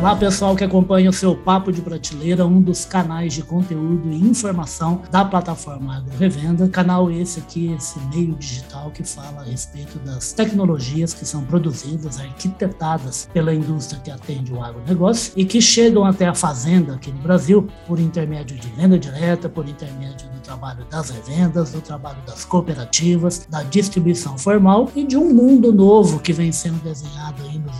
[0.00, 4.16] Olá, pessoal que acompanha o seu Papo de Prateleira, um dos canais de conteúdo e
[4.16, 6.66] informação da plataforma Agro Revenda.
[6.70, 12.18] Canal esse aqui, esse meio digital que fala a respeito das tecnologias que são produzidas,
[12.18, 17.20] arquitetadas pela indústria que atende o agronegócio e que chegam até a fazenda aqui no
[17.20, 22.42] Brasil por intermédio de venda direta, por intermédio do trabalho das revendas, do trabalho das
[22.46, 27.78] cooperativas, da distribuição formal e de um mundo novo que vem sendo desenhado aí nos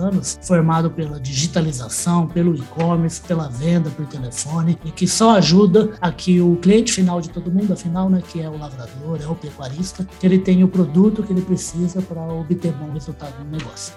[0.00, 6.10] anos, formado pela digitalização, pelo e-commerce, pela venda por telefone, e que só ajuda a
[6.10, 9.34] que o cliente final de todo mundo, afinal, né, que é o lavrador, é o
[9.34, 13.94] pecuarista, que ele tenha o produto que ele precisa para obter bom resultado no negócio.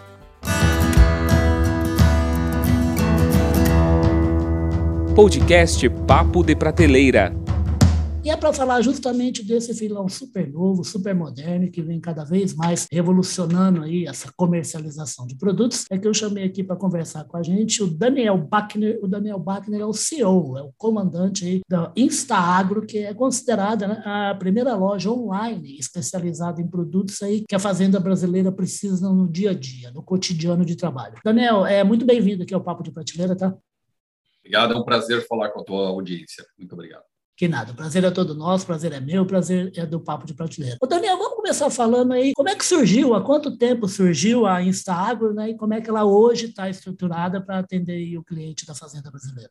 [5.16, 7.43] Podcast Papo de Prateleira
[8.23, 12.53] e é para falar justamente desse filão super novo, super moderno, que vem cada vez
[12.56, 17.36] mais revolucionando aí essa comercialização de produtos, é que eu chamei aqui para conversar com
[17.36, 18.98] a gente o Daniel Bachner.
[19.03, 23.88] O Daniel Bachner é o CEO, é o comandante aí da InstaAgro, que é considerada
[23.89, 29.28] né, a primeira loja online especializada em produtos aí que a fazenda brasileira precisa no
[29.28, 31.16] dia a dia, no cotidiano de trabalho.
[31.26, 33.53] Daniel, é muito bem-vindo aqui ao Papo de Prateleira, tá?
[34.39, 36.45] Obrigado, é um prazer falar com a tua audiência.
[36.58, 37.12] Muito obrigado.
[37.36, 40.00] Que nada, o prazer é todo nosso, o prazer é meu, o prazer é do
[40.00, 40.78] Papo de Prateleira.
[40.80, 44.62] Ô Daniel, vamos começar falando aí como é que surgiu, há quanto tempo surgiu a
[44.62, 48.76] InstaAgro, né, e como é que ela hoje está estruturada para atender o cliente da
[48.76, 49.50] Fazenda Brasileira.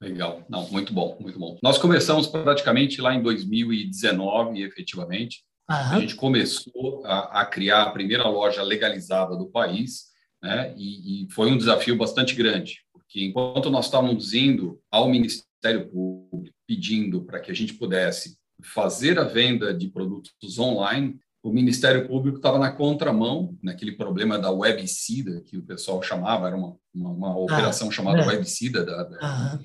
[0.00, 1.58] Legal, não, muito bom, muito bom.
[1.62, 5.44] Nós começamos praticamente lá em 2019, efetivamente.
[5.70, 5.96] Aham.
[5.96, 10.06] A gente começou a, a, criar a primeira loja legalizada do país,
[10.42, 15.90] né, e, e foi um desafio bastante grande, porque enquanto nós estávamos indo ao Ministério
[15.90, 22.08] Público, pedindo para que a gente pudesse fazer a venda de produtos online, o Ministério
[22.08, 27.10] Público estava na contramão, naquele problema da webcida, que o pessoal chamava, era uma, uma,
[27.10, 28.26] uma ah, operação chamada é.
[28.26, 28.84] webcida.
[28.84, 29.60] Da, da,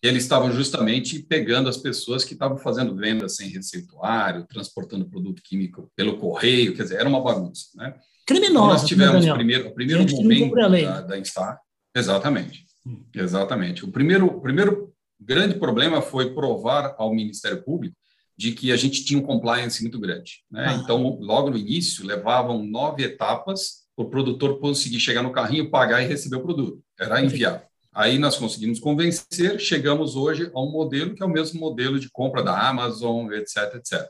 [0.00, 5.90] Eles estavam justamente pegando as pessoas que estavam fazendo vendas sem receituário, transportando produto químico
[5.96, 7.70] pelo correio, quer dizer, era uma bagunça.
[7.74, 7.94] Né?
[8.24, 8.50] Criminosa.
[8.50, 11.58] Então, nós tivemos o primeiro, o primeiro momento da, da Instar.
[11.96, 12.66] Exatamente.
[12.86, 13.02] Hum.
[13.14, 13.84] Exatamente.
[13.84, 14.91] O primeiro, o primeiro
[15.24, 17.96] grande problema foi provar ao Ministério Público
[18.36, 20.42] de que a gente tinha um compliance muito grande.
[20.50, 20.66] Né?
[20.68, 20.74] Ah.
[20.74, 26.02] Então, logo no início, levavam nove etapas para o produtor conseguir chegar no carrinho, pagar
[26.02, 26.82] e receber o produto.
[26.98, 27.66] Era inviável.
[27.94, 32.10] Aí nós conseguimos convencer, chegamos hoje a um modelo que é o mesmo modelo de
[32.10, 34.08] compra da Amazon, etc, etc.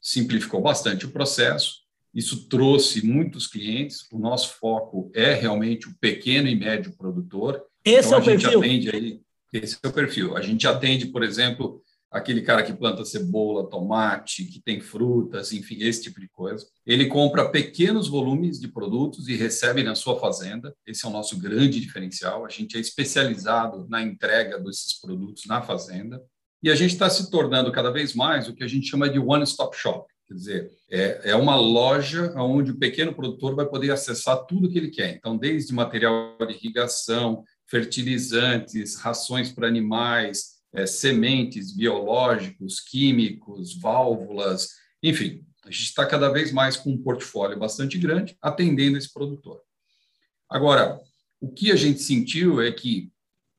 [0.00, 1.82] Simplificou bastante o processo,
[2.12, 7.62] isso trouxe muitos clientes, o nosso foco é realmente o pequeno e médio produtor.
[7.84, 8.62] Esse então, é o perfil.
[8.62, 9.20] Aí,
[9.52, 10.36] esse é o perfil.
[10.36, 11.82] A gente atende, por exemplo,
[12.12, 16.66] aquele cara que planta cebola, tomate, que tem frutas, enfim, esse tipo de coisa.
[16.86, 20.74] Ele compra pequenos volumes de produtos e recebe na sua fazenda.
[20.86, 22.44] Esse é o nosso grande diferencial.
[22.44, 26.22] A gente é especializado na entrega desses produtos na fazenda.
[26.62, 29.18] E a gente está se tornando cada vez mais o que a gente chama de
[29.18, 30.06] one-stop shop.
[30.28, 34.78] Quer dizer, é, é uma loja onde o pequeno produtor vai poder acessar tudo que
[34.78, 35.16] ele quer.
[35.16, 37.42] Então, desde material de irrigação,
[37.72, 44.68] fertilizantes, rações para animais, é, sementes, biológicos, químicos, válvulas,
[45.02, 49.62] enfim, a gente está cada vez mais com um portfólio bastante grande atendendo esse produtor.
[50.50, 51.00] Agora,
[51.40, 53.10] o que a gente sentiu é que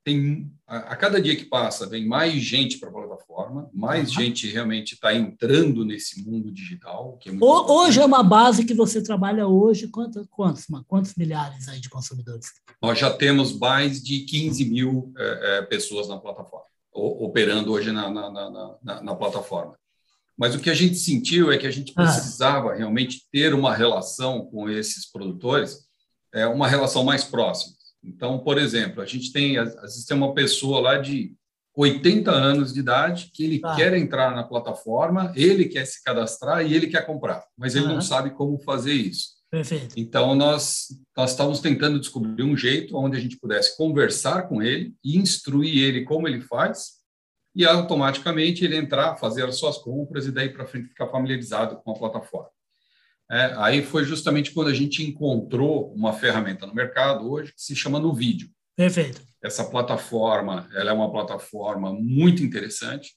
[0.04, 4.22] tem a, cada dia que passa vem mais gente para a plataforma, mais uhum.
[4.22, 7.20] gente realmente está entrando nesse mundo digital.
[7.26, 11.90] É hoje é uma base que você trabalha hoje, quantos, quantos, quantos milhares aí de
[11.90, 12.48] consumidores?
[12.82, 18.10] Nós já temos mais de 15 mil é, é, pessoas na plataforma, operando hoje na,
[18.10, 19.78] na, na, na, na plataforma.
[20.38, 22.04] Mas o que a gente sentiu é que a gente ah.
[22.04, 22.76] precisava ah.
[22.76, 25.86] realmente ter uma relação com esses produtores,
[26.34, 27.76] é, uma relação mais próxima.
[28.04, 31.36] Então, por exemplo, a gente tem, às vezes tem uma pessoa lá de
[31.76, 33.76] 80 anos de idade que ele ah.
[33.76, 38.02] quer entrar na plataforma, ele quer se cadastrar e ele quer comprar, mas ele não
[38.02, 39.34] sabe como fazer isso.
[39.50, 39.94] Perfeito.
[39.96, 44.96] Então, nós, nós estávamos tentando descobrir um jeito onde a gente pudesse conversar com ele
[45.04, 47.04] e instruir ele como ele faz,
[47.56, 51.92] e automaticamente ele entrar, fazer as suas compras e daí para frente ficar familiarizado com
[51.92, 52.50] a plataforma.
[53.32, 57.76] É, aí foi justamente quando a gente encontrou uma ferramenta no mercado hoje que se
[57.76, 58.50] chama No Vídeo.
[58.76, 59.22] Perfeito.
[59.42, 63.14] Essa plataforma, ela é uma plataforma muito interessante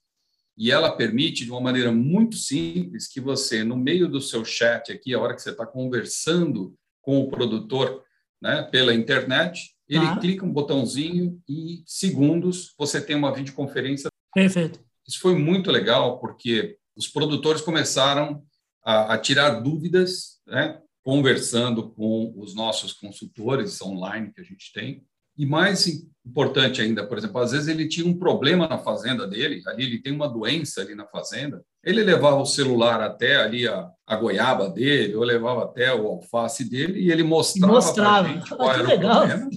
[0.56, 4.90] e ela permite de uma maneira muito simples que você no meio do seu chat
[4.90, 8.02] aqui, a hora que você está conversando com o produtor,
[8.40, 10.20] né, pela internet, ele claro.
[10.20, 14.10] clica um botãozinho e segundos você tem uma videoconferência.
[14.34, 14.80] Perfeito.
[15.06, 18.42] Isso foi muito legal porque os produtores começaram
[18.86, 20.80] a, a tirar dúvidas, né?
[21.04, 25.04] conversando com os nossos consultores online que a gente tem,
[25.38, 25.86] E mais
[26.24, 30.00] importante ainda, por exemplo, às vezes ele tinha um problema na fazenda dele, ali ele
[30.00, 34.70] tem uma doença ali na fazenda, ele levava o celular até ali a, a goiaba
[34.70, 38.28] dele, ou levava até o alface dele, e ele mostrava, mostrava.
[38.28, 39.24] gente qual ah, era legal.
[39.24, 39.50] o problema.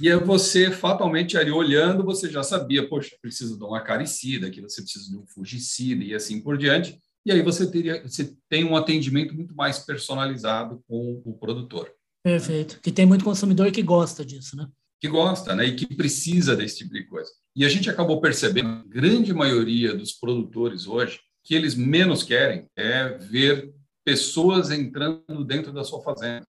[0.00, 4.82] E você, fatalmente, ali olhando, você já sabia, poxa, precisa de um acaricida, que você
[4.82, 6.98] precisa de um fungicida e assim por diante.
[7.24, 11.92] E aí você, teria, você tem um atendimento muito mais personalizado com o produtor.
[12.22, 12.80] Perfeito.
[12.80, 14.68] Que tem muito consumidor que gosta disso, né?
[15.00, 15.66] Que gosta, né?
[15.66, 17.30] E que precisa desse tipo de coisa.
[17.54, 22.66] E a gente acabou percebendo, a grande maioria dos produtores hoje, que eles menos querem
[22.76, 23.72] é ver
[24.04, 26.46] pessoas entrando dentro da sua fazenda.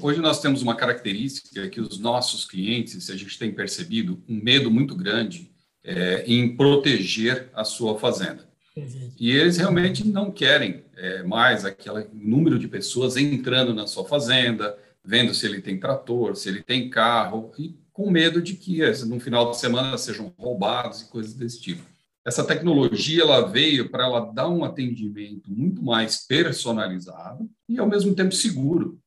[0.00, 4.70] Hoje nós temos uma característica que os nossos clientes, a gente tem percebido um medo
[4.70, 5.52] muito grande
[5.84, 8.51] é, em proteger a sua fazenda.
[9.18, 14.76] E eles realmente não querem é, mais aquele número de pessoas entrando na sua fazenda,
[15.04, 19.20] vendo se ele tem trator, se ele tem carro, e com medo de que no
[19.20, 21.82] final de semana sejam roubados e coisas desse tipo.
[22.24, 28.14] Essa tecnologia ela veio para ela dar um atendimento muito mais personalizado e ao mesmo
[28.14, 28.98] tempo seguro,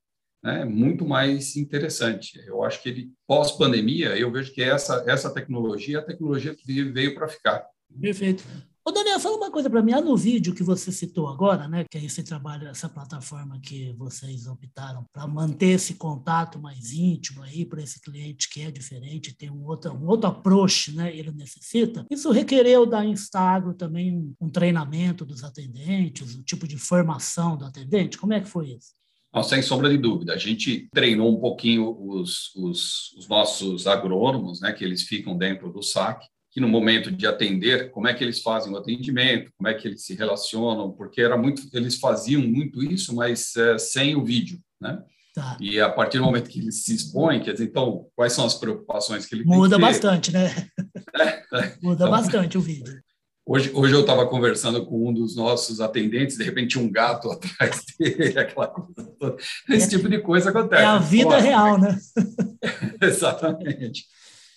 [0.44, 0.66] né?
[0.66, 2.38] Muito mais interessante.
[2.46, 6.54] Eu acho que ele pós pandemia eu vejo que essa essa tecnologia é a tecnologia
[6.54, 7.66] que veio para ficar.
[8.00, 8.44] Perfeito.
[8.88, 9.94] Ô, Daniel, fala uma coisa para mim.
[9.94, 13.92] Ah, no vídeo que você citou agora, né, que é esse trabalho, essa plataforma que
[13.94, 19.36] vocês optaram para manter esse contato mais íntimo aí para esse cliente que é diferente,
[19.36, 22.06] tem um outro, um outro approach, né, ele necessita.
[22.12, 27.58] Isso requereu da Instagro também um, um treinamento dos atendentes, o um tipo de formação
[27.58, 28.20] do atendente?
[28.20, 28.94] Como é que foi isso?
[29.34, 30.34] Não, sem sombra de dúvida.
[30.34, 35.74] A gente treinou um pouquinho os, os, os nossos agrônomos, né, que eles ficam dentro
[35.74, 36.24] do SAC,
[36.56, 39.86] que no momento de atender, como é que eles fazem o atendimento, como é que
[39.90, 44.58] eles se relacionam, porque era muito, eles faziam muito isso, mas é, sem o vídeo,
[44.80, 45.04] né?
[45.36, 45.58] Tá.
[45.60, 48.54] E a partir do momento que eles se expõem, quer dizer, então, quais são as
[48.54, 50.50] preocupações que ele Muda bastante, né?
[51.18, 51.78] É, é.
[51.82, 53.02] Muda então, bastante o vídeo.
[53.46, 57.82] Hoje, hoje eu estava conversando com um dos nossos atendentes, de repente um gato atrás
[58.00, 59.36] dele, aquela coisa toda.
[59.70, 60.82] Esse é, tipo de coisa acontece.
[60.82, 61.98] É a vida real, né?
[63.02, 64.06] Exatamente.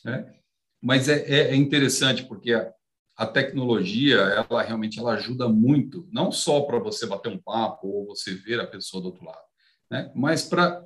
[0.06, 0.38] É.
[0.81, 2.73] Mas é, é, é interessante porque a,
[3.17, 8.07] a, tecnologia, ela realmente ela ajuda muito, não só para você bater um papo ou
[8.07, 9.45] você ver a pessoa do outro lado,
[9.91, 10.11] né?
[10.15, 10.85] mas para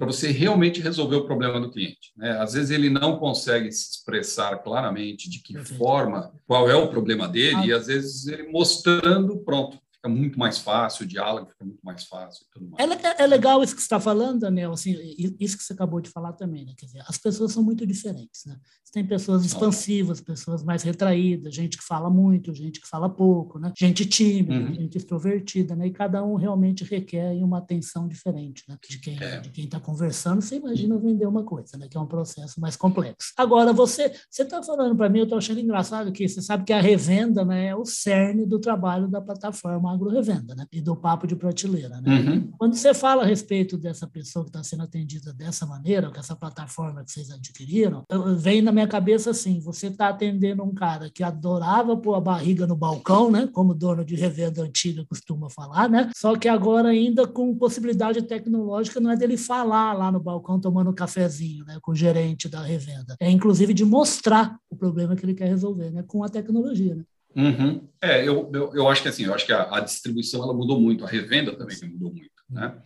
[0.00, 2.10] para você realmente resolver o problema do cliente.
[2.16, 2.30] Né?
[2.38, 7.28] Às vezes ele não consegue se expressar claramente de que forma, qual é o problema
[7.28, 7.66] dele, ah.
[7.66, 12.04] e às vezes ele mostrando, pronto, fica muito mais fácil, o diálogo fica muito mais
[12.04, 12.46] fácil.
[12.78, 14.96] É, é, legal isso que você está falando, Daniel, assim,
[15.38, 16.72] isso que você acabou de falar também, né?
[16.76, 18.56] Quer dizer, as pessoas são muito diferentes, né?
[18.82, 23.58] Você tem pessoas expansivas, pessoas mais retraídas, gente que fala muito, gente que fala pouco,
[23.58, 23.72] né?
[23.76, 24.74] Gente tímida, uhum.
[24.74, 25.88] gente extrovertida, né?
[25.88, 28.78] E cada um realmente requer uma atenção diferente, né?
[28.88, 29.42] De quem é.
[29.58, 31.88] está conversando, você imagina vender uma coisa, né?
[31.88, 33.32] Que é um processo mais complexo.
[33.36, 36.72] Agora, você você está falando para mim, eu estou achando engraçado que você sabe que
[36.72, 37.66] a revenda, né?
[37.66, 40.66] É o cerne do trabalho da plataforma agro-revenda, né?
[40.72, 42.20] E do papo de prateleira, né?
[42.20, 42.52] Uhum.
[42.58, 46.36] Quando você fala a respeito dessa pessoa que está sendo atendida dessa maneira, com essa
[46.36, 48.04] plataforma que vocês adquiriram,
[48.36, 52.66] vem na minha cabeça assim, você está atendendo um cara que adorava pôr a barriga
[52.66, 53.48] no balcão, né?
[53.52, 56.10] Como dono de revenda antiga costuma falar, né?
[56.16, 60.90] Só que agora ainda com possibilidade tecnológica não é dele falar lá no balcão tomando
[60.90, 61.78] um cafezinho, né?
[61.82, 63.16] Com o gerente da revenda.
[63.20, 66.02] É inclusive de mostrar o problema que ele quer resolver, né?
[66.06, 67.04] Com a tecnologia, né?
[67.36, 67.88] Uhum.
[68.00, 70.80] É, eu, eu, eu, acho que assim, eu acho que a, a, distribuição ela mudou
[70.80, 72.76] muito, a revenda também mudou muito, né?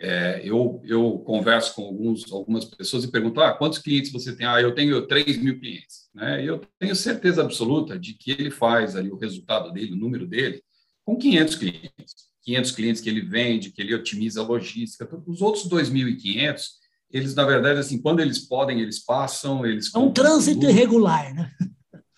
[0.00, 4.46] É, eu, eu converso com alguns, algumas pessoas e pergunto, ah, quantos clientes você tem?
[4.46, 6.42] Ah, eu tenho 3 mil clientes, né?
[6.44, 10.24] E eu tenho certeza absoluta de que ele faz ali o resultado dele, o número
[10.24, 10.62] dele,
[11.04, 12.28] com 500 clientes.
[12.44, 15.08] 500 clientes que ele vende, que ele otimiza a logística.
[15.26, 16.62] Os outros 2.500,
[17.10, 19.94] eles, na verdade, assim, quando eles podem, eles passam, eles...
[19.94, 21.50] É um trânsito irregular, né?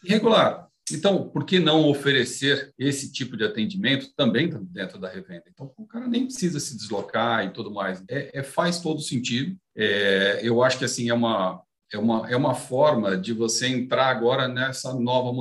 [0.04, 0.69] Irregular.
[0.92, 5.44] Então, por que não oferecer esse tipo de atendimento também dentro da revenda?
[5.48, 8.02] Então, o cara nem precisa se deslocar e tudo mais.
[8.08, 9.56] É, é faz todo sentido.
[9.76, 14.06] É, eu acho que assim é uma é uma, é uma forma de você entrar
[14.06, 15.32] agora nessa nova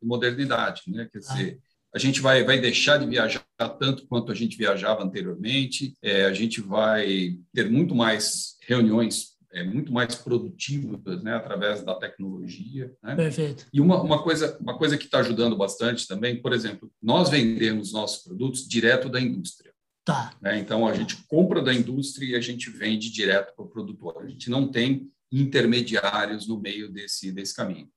[0.00, 1.08] modernidade, né?
[1.10, 1.58] Quer dizer,
[1.92, 3.42] a gente vai, vai deixar de viajar
[3.80, 9.64] tanto quanto a gente viajava anteriormente, é, a gente vai ter muito mais reuniões é,
[9.64, 12.94] muito mais produtivas né, através da tecnologia.
[13.02, 13.16] Né?
[13.16, 13.66] Perfeito.
[13.72, 17.90] E uma, uma, coisa, uma coisa que está ajudando bastante também, por exemplo, nós vendemos
[17.90, 19.72] nossos produtos direto da indústria.
[20.04, 20.34] Tá.
[20.42, 20.58] Né?
[20.58, 24.22] Então, a gente compra da indústria e a gente vende direto para o produtor.
[24.22, 27.88] A gente não tem intermediários no meio desse, desse caminho.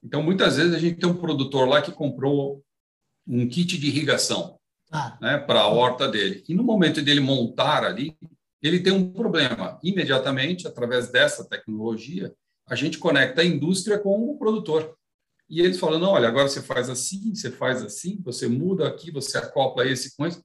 [0.00, 2.62] Então, muitas vezes, a gente tem um produtor lá que comprou
[3.26, 5.18] um kit de irrigação tá.
[5.20, 6.44] né, para a horta dele.
[6.48, 8.16] E no momento dele montar ali,
[8.64, 9.78] ele tem um problema.
[9.82, 12.34] Imediatamente, através dessa tecnologia,
[12.66, 14.96] a gente conecta a indústria com o produtor.
[15.50, 19.10] E eles falam, não, olha, agora você faz assim, você faz assim, você muda aqui,
[19.10, 20.42] você acopla esse com esse.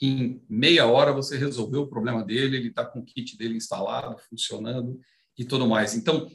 [0.00, 4.20] Em meia hora você resolveu o problema dele, ele está com o kit dele instalado,
[4.28, 5.00] funcionando
[5.38, 5.94] e tudo mais.
[5.94, 6.28] Então,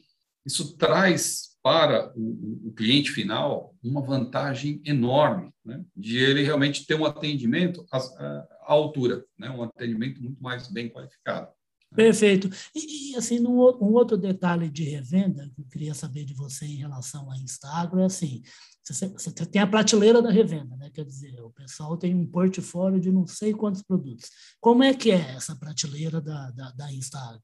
[0.43, 5.83] isso traz para o, o cliente final uma vantagem enorme, né?
[5.95, 9.49] de ele realmente ter um atendimento à, à altura, né?
[9.49, 11.47] um atendimento muito mais bem qualificado.
[11.95, 12.49] Perfeito.
[12.75, 16.65] E, e assim, um, um, outro detalhe de revenda que eu queria saber de você
[16.65, 18.41] em relação à Instagram é assim,
[18.83, 20.89] você, você, tem a prateleira da revenda, né?
[20.93, 24.29] Quer dizer, o pessoal tem um portfólio de não sei quantos produtos.
[24.59, 27.39] Como é que é essa prateleira da, da, da Instagram?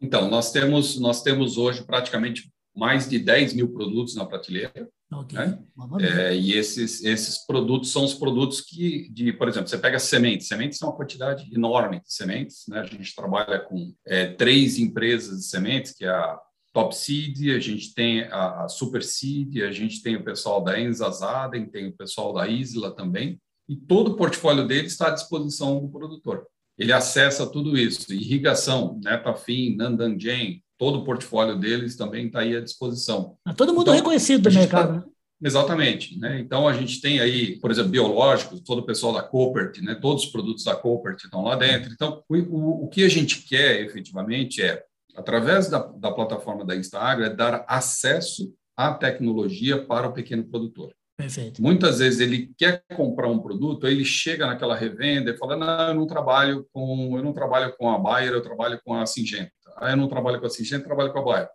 [0.00, 4.88] Então, nós temos, nós temos hoje praticamente mais de 10 mil produtos na prateleira.
[5.12, 5.38] Okay.
[5.38, 5.58] Né?
[6.00, 10.48] É, e esses, esses produtos são os produtos que, de, por exemplo, você pega sementes.
[10.48, 12.64] Sementes são uma quantidade enorme de sementes.
[12.68, 12.80] Né?
[12.80, 16.38] A gente trabalha com é, três empresas de sementes, que é a
[16.72, 21.70] Top Seed, a gente tem a, Super Seed, a gente tem o pessoal da Enzazaden,
[21.70, 23.40] tem o pessoal da Isla também.
[23.66, 26.46] E todo o portfólio deles está à disposição do produtor.
[26.76, 28.12] Ele acessa tudo isso.
[28.12, 33.36] Irrigação, Netafim, Nandanjen, todo o portfólio deles também está aí à disposição.
[33.46, 35.12] É todo mundo então, reconhecido do mercado, tá, né?
[35.42, 36.18] Exatamente.
[36.18, 36.40] Né?
[36.40, 39.94] Então, a gente tem aí, por exemplo, biológicos, todo o pessoal da Copert, né?
[39.94, 41.92] todos os produtos da Copert estão lá dentro.
[41.92, 44.82] Então, o, o, o que a gente quer efetivamente é,
[45.14, 50.92] através da, da plataforma da Instagram, é dar acesso à tecnologia para o pequeno produtor.
[51.16, 51.62] Perfeito.
[51.62, 55.94] Muitas vezes ele quer comprar um produto, ele chega naquela revenda e fala: "Não, eu
[55.94, 59.50] não trabalho com, eu não trabalho com a Bayer, eu trabalho com a Singenta.
[59.76, 61.48] Ah, eu não trabalho com a Singenta, eu trabalho com a Bayer".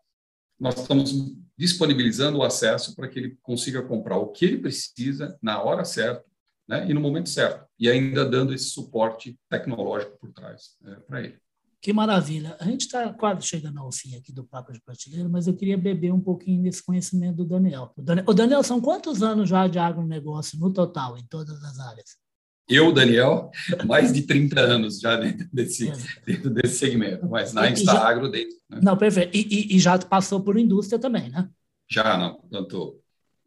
[0.59, 1.11] Nós estamos
[1.57, 6.23] disponibilizando o acesso para que ele consiga comprar o que ele precisa na hora certa,
[6.67, 11.21] né, e no momento certo, e ainda dando esse suporte tecnológico por trás é, para
[11.23, 11.37] ele.
[11.81, 12.55] Que maravilha.
[12.59, 15.75] A gente está quase chegando ao fim aqui do Papo de Prateleira, mas eu queria
[15.75, 17.91] beber um pouquinho desse conhecimento do Daniel.
[17.97, 21.79] O Daniel, o Daniel são quantos anos já de agronegócio no total, em todas as
[21.79, 22.20] áreas?
[22.71, 23.51] Eu, Daniel,
[23.85, 25.91] mais de 30 anos já dentro desse,
[26.25, 28.55] dentro desse segmento, mas na Instaagro dentro.
[28.69, 28.79] Né?
[28.81, 29.35] Não, perfeito.
[29.35, 31.49] E, e, e já passou por indústria também, né?
[31.89, 32.39] Já, não.
[32.49, 33.00] Tanto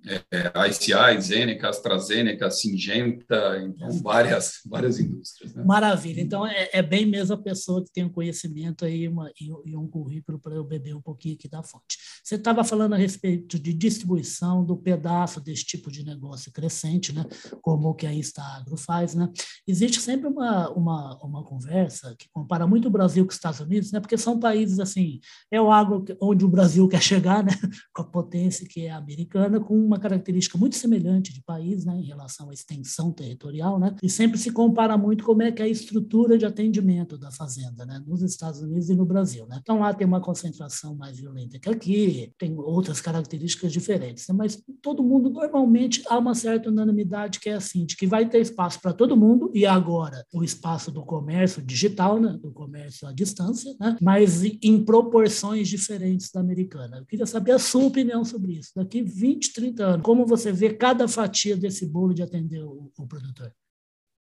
[0.06, 5.54] é, ICI, Zeneca, AstraZeneca, Singenta, então várias, várias indústrias.
[5.54, 5.64] Né?
[5.64, 6.20] Maravilha.
[6.20, 9.76] Então é, é, bem mesmo a pessoa que tem um conhecimento aí uma, e, e
[9.76, 11.96] um currículo para eu beber um pouquinho aqui da fonte.
[12.22, 17.24] Você estava falando a respeito de distribuição do pedaço desse tipo de negócio crescente, né?
[17.60, 19.14] como o que a Instaagro faz.
[19.14, 19.28] Né?
[19.66, 23.92] Existe sempre uma, uma, uma conversa que compara muito o Brasil com os Estados Unidos,
[23.92, 24.00] né?
[24.00, 25.20] porque são países assim,
[25.50, 27.52] é o agro onde o Brasil quer chegar, né?
[27.94, 31.96] com a potência que é americana, com uma uma característica muito semelhante de país, né,
[31.96, 35.64] em relação à extensão territorial, né, e sempre se compara muito como é que é
[35.64, 39.58] a estrutura de atendimento da fazenda, né, nos Estados Unidos e no Brasil, né.
[39.60, 44.60] Então lá tem uma concentração mais violenta que aqui, tem outras características diferentes, né, mas
[44.82, 48.80] todo mundo normalmente há uma certa unanimidade que é assim, de que vai ter espaço
[48.80, 53.74] para todo mundo e agora o espaço do comércio digital, né, do comércio à distância,
[53.78, 56.98] né, mas em proporções diferentes da americana.
[56.98, 58.70] Eu queria saber a sua opinião sobre isso.
[58.74, 63.52] Daqui 20, 30 como você vê cada fatia desse bolo de atender o, o produtor?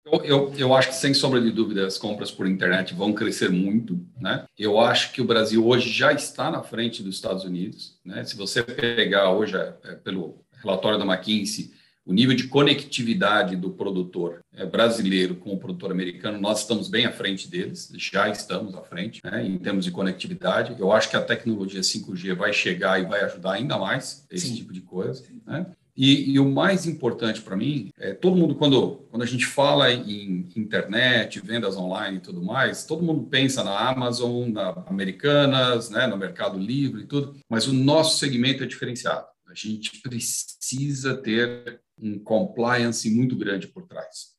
[0.04, 3.49] Eu, eu, eu, acho que, sem sombra de dúvida, as compras por internet vão crescer
[3.50, 3.99] muito.
[4.20, 4.44] Né?
[4.58, 7.99] Eu acho que o Brasil hoje já está na frente dos Estados Unidos.
[8.04, 8.23] Né?
[8.23, 11.73] Se você pegar hoje, é, é, pelo relatório da McKinsey,
[12.06, 17.06] o nível de conectividade do produtor é, brasileiro com o produtor americano, nós estamos bem
[17.06, 20.76] à frente deles, já estamos à frente né, em termos de conectividade.
[20.78, 24.56] Eu acho que a tecnologia 5G vai chegar e vai ajudar ainda mais esse Sim.
[24.56, 25.25] tipo de coisa.
[25.46, 25.66] Né?
[25.96, 29.92] E, e, o mais importante para mim é todo mundo quando quando a gente fala
[29.92, 36.04] em internet, vendas online e tudo mais, todo mundo pensa na Amazon, na Americanas, né,
[36.08, 39.25] no Mercado Livre e tudo, mas o nosso segmento é diferenciado.
[39.54, 44.34] A gente precisa ter um compliance muito grande por trás.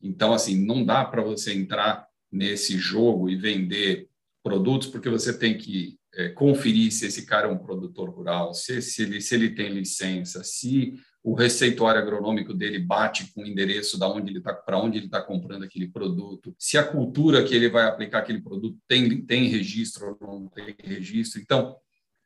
[0.00, 4.08] Então, assim, não dá para você entrar nesse jogo e vender
[4.44, 8.80] produtos, porque você tem que é, conferir se esse cara é um produtor rural, se,
[8.80, 13.98] se, ele, se ele tem licença, se o receituário agronômico dele bate com o endereço
[13.98, 17.54] da onde ele está, para onde ele está comprando aquele produto, se a cultura que
[17.54, 21.40] ele vai aplicar aquele produto tem, tem registro ou não tem registro.
[21.40, 21.76] Então,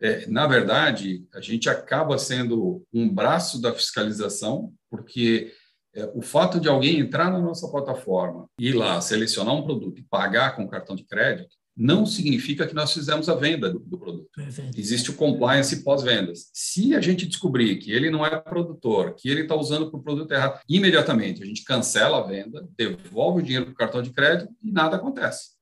[0.00, 5.52] é, na verdade, a gente acaba sendo um braço da fiscalização, porque
[5.94, 10.04] é, o fato de alguém entrar na nossa plataforma, ir lá, selecionar um produto e
[10.04, 14.28] pagar com cartão de crédito, não significa que nós fizemos a venda do, do produto.
[14.34, 14.78] Perfeito.
[14.78, 16.50] Existe o compliance pós-vendas.
[16.52, 20.30] Se a gente descobrir que ele não é produtor, que ele está usando o produto
[20.30, 24.52] errado, imediatamente a gente cancela a venda, devolve o dinheiro para o cartão de crédito
[24.62, 25.53] e nada acontece.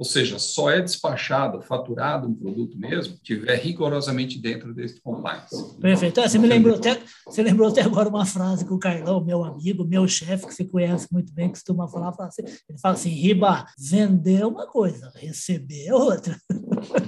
[0.00, 5.78] Ou seja, só é despachado, faturado um produto mesmo, tiver rigorosamente dentro desse compliance.
[5.78, 6.22] Perfeito.
[6.22, 9.44] Ah, você me lembrou até, você lembrou até agora uma frase que o Carlão, meu
[9.44, 13.10] amigo, meu chefe, que você conhece muito bem, costuma falar, fala assim, ele fala assim,
[13.10, 16.34] Riba, vender é uma coisa, receber é outra.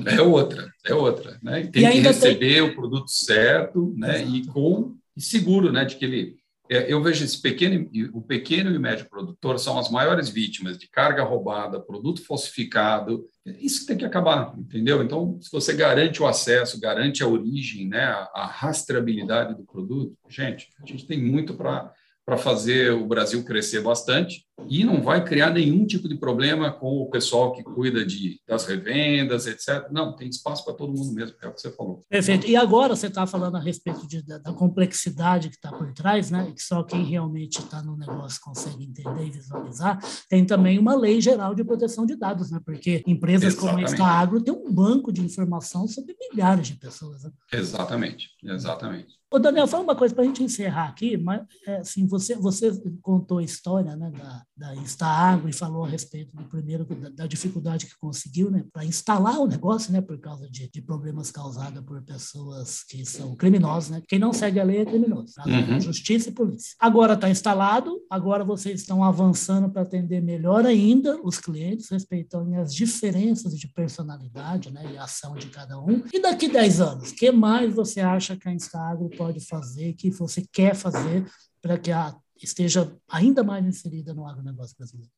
[0.05, 1.39] É outra, é outra.
[1.43, 1.63] Né?
[1.69, 2.61] Tem que receber tem...
[2.61, 4.23] o produto certo né?
[4.23, 5.87] e com e seguro né?
[5.87, 6.42] de que ele
[6.73, 11.23] eu vejo esse pequeno, o pequeno e médio produtor são as maiores vítimas de carga
[11.25, 13.29] roubada, produto falsificado.
[13.45, 15.03] Isso tem que acabar, entendeu?
[15.03, 20.69] Então, se você garante o acesso, garante a origem, né, a rastreabilidade do produto, gente,
[20.83, 21.93] a gente tem muito para
[22.39, 27.11] fazer o Brasil crescer bastante e não vai criar nenhum tipo de problema com o
[27.11, 29.89] pessoal que cuida de, das revendas, etc.
[29.91, 32.03] Não, tem espaço para todo mundo mesmo, é o que você falou.
[32.09, 32.47] Perfeito.
[32.47, 36.31] E agora você está falando a respeito de, da, da, complexidade que está por trás,
[36.31, 36.53] né?
[36.55, 39.99] que só quem realmente está no negócio consegue entender e visualizar.
[40.29, 42.61] Tem também uma lei geral de proteção de dados, né?
[42.65, 43.97] porque empresas Exatamente.
[43.97, 47.25] como a Agro têm um banco de informação sobre milhares de pessoas.
[47.25, 47.31] Né?
[47.53, 49.23] Exatamente, exatamente.
[49.33, 52.71] Ô, Daniel, fala uma coisa para a gente encerrar aqui, mas é, assim, você, você
[53.01, 57.27] contou a história né, da, da Instaagro e falou a respeito do primeiro da, da
[57.27, 61.83] dificuldade que conseguiu né, para instalar o negócio, né, por causa de, de, problemas causados
[61.85, 63.91] por pessoas que são criminosas.
[63.91, 64.03] Né?
[64.07, 65.35] Quem não segue a lei é criminoso.
[65.47, 65.81] Uhum.
[65.81, 66.75] Justiça e polícia.
[66.79, 72.75] Agora está instalado, agora vocês estão avançando para atender melhor ainda os clientes, respeitando as
[72.75, 76.03] diferenças de personalidade né, e ação de cada um.
[76.13, 80.11] E daqui 10 anos, o que mais você acha que a Instaagro pode fazer, que
[80.11, 81.25] você quer fazer
[81.63, 85.11] para que a esteja ainda mais inserida no agronegócio brasileiro?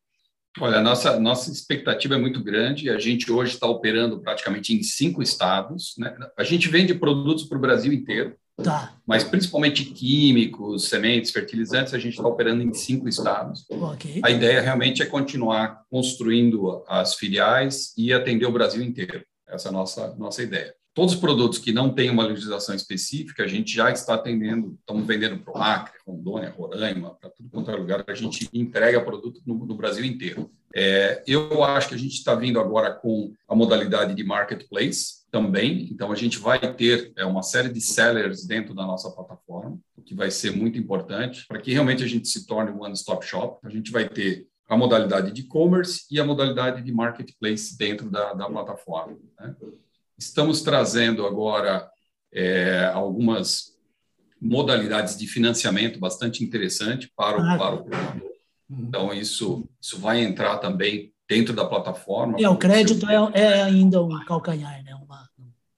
[0.61, 2.89] Olha, a nossa, nossa expectativa é muito grande.
[2.89, 5.95] A gente hoje está operando praticamente em cinco estados.
[5.99, 6.15] Né?
[6.39, 8.97] A gente vende produtos para o Brasil inteiro, tá.
[9.05, 13.67] mas principalmente químicos, sementes, fertilizantes, a gente está operando em cinco estados.
[13.69, 14.21] Okay.
[14.25, 19.25] A ideia realmente é continuar construindo as filiais e atender o Brasil inteiro.
[19.49, 20.73] Essa é a nossa, nossa ideia.
[20.95, 25.05] Todos os produtos que não têm uma legislação específica, a gente já está atendendo, estamos
[25.05, 29.43] vendendo para o Acre, Rondônia, Roraima, para tudo quanto é lugar, a gente entrega produto
[29.45, 30.53] no, no Brasil inteiro.
[30.73, 35.89] É, eu acho que a gente está vindo agora com a modalidade de marketplace também,
[35.91, 40.03] então a gente vai ter é, uma série de sellers dentro da nossa plataforma, o
[40.03, 43.59] que vai ser muito importante para que realmente a gente se torne um one-stop shop.
[43.65, 48.33] A gente vai ter a modalidade de e-commerce e a modalidade de marketplace dentro da,
[48.33, 49.17] da plataforma.
[49.41, 49.55] Né?
[50.19, 51.89] Estamos trazendo agora
[52.33, 53.75] é, algumas
[54.41, 57.85] modalidades de financiamento bastante interessante para o, ah, para o.
[58.69, 58.87] Uhum.
[58.89, 62.39] Então, isso, isso vai entrar também dentro da plataforma.
[62.39, 64.95] É, o crédito é, é, ainda um calcanhar, né?
[64.95, 65.29] Uma...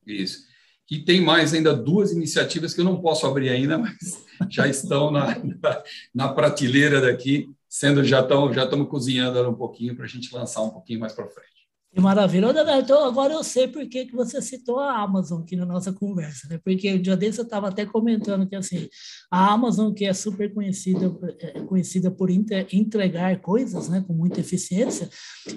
[0.06, 0.46] Isso.
[0.90, 5.10] E tem mais ainda duas iniciativas que eu não posso abrir ainda, mas já estão
[5.10, 5.82] na, na,
[6.14, 10.62] na prateleira daqui, sendo já estão já estamos cozinhando um pouquinho para a gente lançar
[10.62, 11.55] um pouquinho mais para frente.
[11.96, 12.48] Que maravilha.
[12.78, 16.46] Então, agora eu sei por que, que você citou a Amazon aqui na nossa conversa,
[16.46, 16.60] né?
[16.62, 18.86] Porque o dia desse eu estava até comentando que assim,
[19.30, 25.08] a Amazon, que é super conhecida, é conhecida por entregar coisas né, com muita eficiência,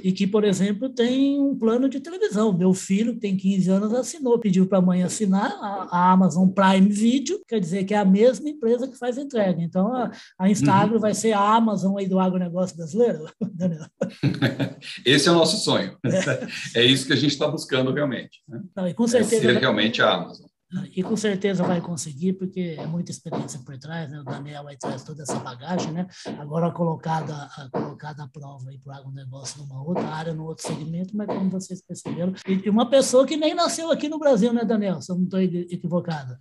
[0.02, 2.58] e que, por exemplo, tem um plano de televisão.
[2.58, 6.48] Meu filho, que tem 15 anos, assinou, pediu para a mãe assinar a, a, Amazon
[6.48, 9.62] Prime Video, quer dizer que é a mesma empresa que faz entrega.
[9.62, 11.02] Então, a, a Instagram uhum.
[11.02, 13.88] vai ser a Amazon aí do agronegócio brasileiro, Daniel?
[15.06, 15.98] Esse é o nosso sonho.
[16.06, 16.29] É.
[16.76, 18.42] é isso que a gente está buscando realmente.
[18.48, 18.62] Né?
[18.76, 20.50] Não, e com certeza, é ser realmente a Amazon.
[20.96, 24.20] E com certeza vai conseguir, porque é muita experiência por trás, né?
[24.20, 26.08] O Daniel aí traz toda essa bagagem, né?
[26.38, 31.26] Agora colocada, colocada à prova para o agronegócio numa outra área, num outro segmento, mas
[31.26, 35.02] como vocês perceberam, e uma pessoa que nem nasceu aqui no Brasil, né, Daniel?
[35.02, 36.40] Se eu não estou equivocada.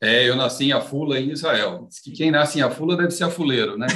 [0.00, 1.86] É, eu nasci em Afula, em Israel.
[1.88, 3.86] Diz que quem nasce em Afula deve ser afuleiro, né?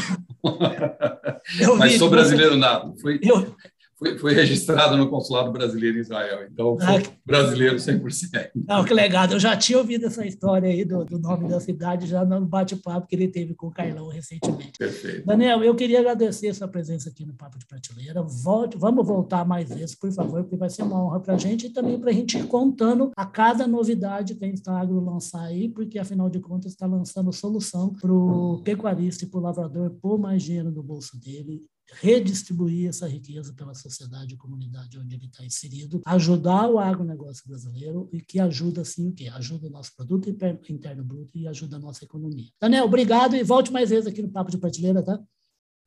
[1.76, 2.58] Mas sou brasileiro você...
[2.60, 2.94] nato.
[3.00, 3.54] Fui, eu,
[4.00, 6.48] foi, foi registrado no consulado brasileiro em Israel.
[6.50, 8.50] Então, ah, brasileiro 100%.
[8.66, 9.26] Não, que legal.
[9.30, 13.06] Eu já tinha ouvido essa história aí do, do nome da cidade, já no bate-papo
[13.06, 14.78] que ele teve com o Carlão recentemente.
[14.78, 15.26] Perfeito.
[15.26, 18.22] Daniel, eu queria agradecer a sua presença aqui no Papo de Prateleira.
[18.22, 21.66] Volte, vamos voltar mais vezes, por favor, porque vai ser uma honra para a gente
[21.66, 25.68] e também para a gente ir contando a cada novidade que a Instagro lançar aí,
[25.68, 30.18] porque, afinal de contas, está lançando solução para o pecuarista e para o lavrador pôr
[30.18, 31.62] mais dinheiro no bolso dele
[31.94, 38.08] redistribuir essa riqueza pela sociedade e comunidade onde ele está inserido, ajudar o agronegócio brasileiro
[38.12, 39.28] e que ajuda, assim, o quê?
[39.28, 42.48] Ajuda o nosso produto interno bruto e ajuda a nossa economia.
[42.60, 45.20] Daniel, obrigado e volte mais vezes aqui no Papo de Prateleira, tá?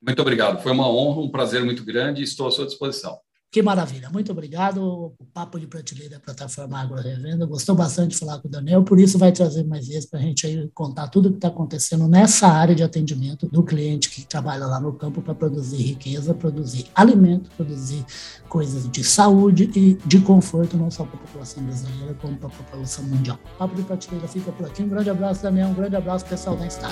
[0.02, 0.62] Muito obrigado.
[0.62, 3.18] Foi uma honra, um prazer muito grande e estou à sua disposição.
[3.54, 4.82] Que maravilha, muito obrigado.
[4.82, 7.46] O Papo de Prateleira Plataforma Agro Revenda.
[7.46, 10.22] Gostou bastante de falar com o Daniel, por isso vai trazer mais vezes para a
[10.22, 14.26] gente aí contar tudo o que está acontecendo nessa área de atendimento do cliente que
[14.26, 18.04] trabalha lá no campo para produzir riqueza, produzir alimento, produzir
[18.48, 22.50] coisas de saúde e de conforto, não só para a população brasileira, como para a
[22.50, 23.38] população mundial.
[23.54, 24.82] O Papo de Prateleira fica por aqui.
[24.82, 25.68] Um grande abraço, Daniel.
[25.68, 26.90] Um grande abraço, pessoal da Star.